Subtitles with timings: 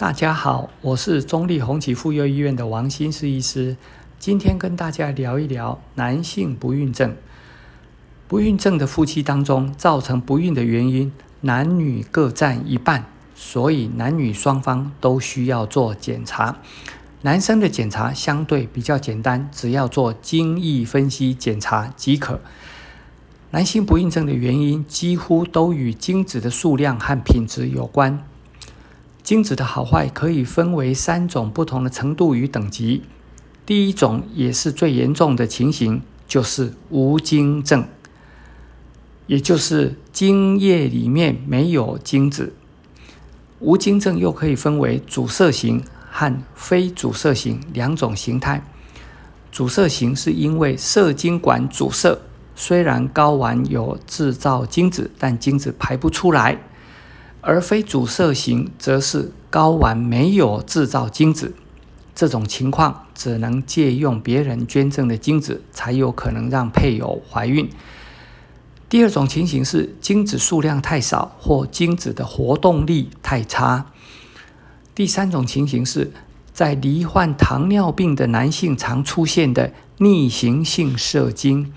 [0.00, 3.76] 大家好，我是中立红旗妇幼医院的王新思医师。
[4.18, 7.14] 今天跟大家聊一聊男性不孕症。
[8.26, 16.56] 不孕症的夫妻当中，造成不孕的原因，男女各占一半，所以男女双方都需要做检查。
[17.20, 22.40] 男生的检查相对比较简单，只要做精液分析检查即可。
[23.50, 28.24] 男性不孕症的原因几乎都与精子的数量和品质有关。
[29.30, 33.04] 精子的好坏可以分为三种不同的程度与等级。
[33.64, 37.86] 第一种也是最严重的情形，就是无精症，
[39.28, 42.52] 也就是精液里面没有精子。
[43.60, 48.64] 无精症又可以分为阻塞型和非阻塞型两种形态。
[49.52, 52.18] 阻塞型是因为射精管阻塞，
[52.56, 56.58] 虽然睾丸有制造精子，但精子排不出来。
[57.40, 61.54] 而非阻塞型则是睾丸没有制造精子，
[62.14, 67.68] 这种情况只能借用别人捐赠的精子，才有可能让配偶怀孕。
[68.88, 73.86] 第二种情形是精子数量太少或精子的活动力太差。
[74.94, 76.12] 第三种情形是
[76.52, 81.72] 在罹患糖尿病的男性常出现的逆行性射精。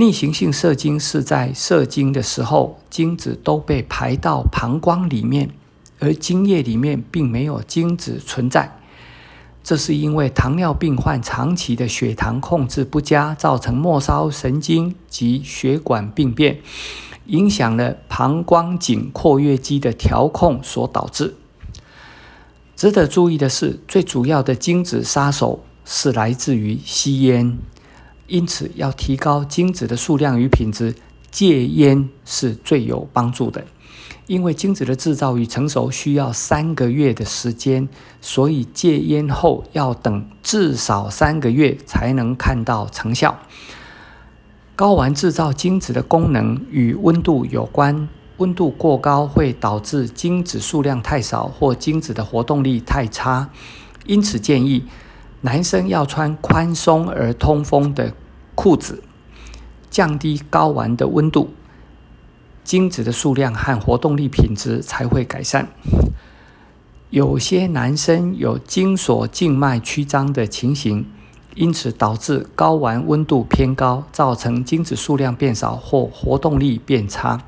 [0.00, 5.50] 逆行性射精是在射精的时候，精子都被排到膀胱里面，
[5.98, 8.78] 而精液里面并没有精子存在。
[9.62, 16.60] 这是因为糖尿病患长期的血糖控制不佳，造成末梢神经及血管病变，
[17.26, 21.34] 影响了膀胱颈括约肌的调控所导致。
[22.74, 27.58] 值得注意的是，最主要的精子杀手是来自于吸烟。
[28.30, 30.94] 因此，要提高精子的数量与品质，
[31.32, 33.64] 戒烟是最有帮助的。
[34.28, 37.88] 因为精子的制造与成熟需要三个月的时间，
[38.20, 43.36] 所以戒烟后要等至少三个月才能看到成效。
[44.76, 53.50] 睾丸制造精子的功能与温度有关，温度过高会导致精子数量太少或精子的活动力太差。
[54.06, 54.84] 因此，建议
[55.42, 58.14] 男生要穿宽松而通风的。
[58.56, 59.02] 裤子
[59.88, 61.54] 降低睾丸的温度，
[62.62, 65.68] 精子的数量和活动力品质才会改善。
[67.08, 71.06] 有些男生有精索静脉曲张的情形，
[71.54, 77.40] 因此导致睾丸温度偏高，造成精子数量变少或活动力变差。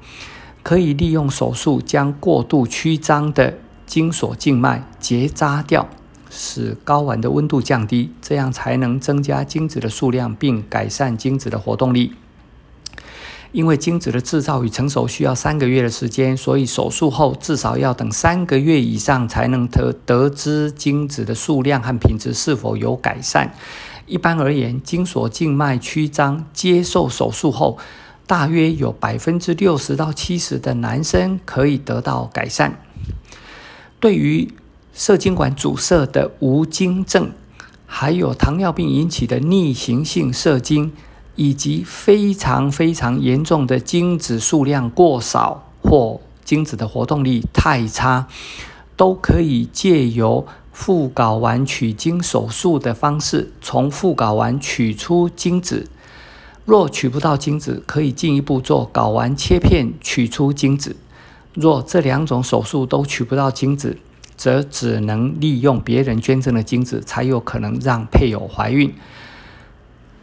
[0.62, 5.86] 可以利用手术将过度曲张的精索静脉结扎掉。
[6.34, 12.14] 使睾丸的温度降低，这样才能增加精子的数量，并改善精子的活动力。
[13.52, 23.54] 因为精子的制造与成熟需要三个月的时间，所以手术后至少要等三个月以上才能得得知精子的数量和品质是否有改善。
[24.06, 27.76] 一般而言，精索静脉曲张接受手术后，
[28.26, 32.80] 大约有百分之六十到七十的男生可以得到改善。
[34.00, 34.50] 对于
[34.94, 37.32] 射精管阻塞的无精症，
[37.86, 40.92] 还有糖尿病引起的逆行性射精，
[41.34, 48.26] 以及非常非常严重的精子数量过少或精子的活动力太差，
[48.96, 55.88] 都可以借由副睾丸取精手术的方式，从副睾丸取出精子。
[56.64, 60.96] 若取不到精子，可以进一步做睾丸切片取出精子。
[61.54, 63.98] 若这两种手术都取不到精子，
[64.36, 68.92] 则只能利用别人捐赠的精子，才有可能让配偶怀孕。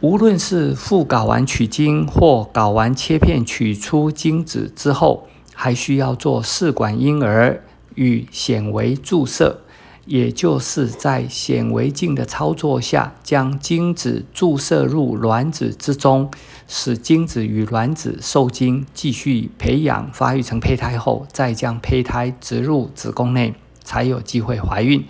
[0.00, 7.62] 无论是副睾丸取精或睾丸切片取出精子之后，还需要做试管婴儿
[7.94, 9.60] 与显微注射，
[10.06, 16.30] 也就是在显微镜的操作下，将精子注射入卵子之中，
[16.66, 23.52] 使精子与卵子受精，继续培养发育成胚胎后，再将胚胎植入子宫内。
[23.90, 25.04] 才有机会怀孕。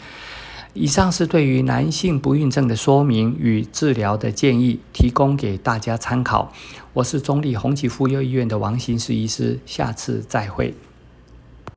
[0.72, 6.50] 以上是对于男性不孕症的说明与治疗的建议，提供给大家参考。
[6.94, 10.72] 我是中立红旗妇幼医院的王行实医师，下次再会。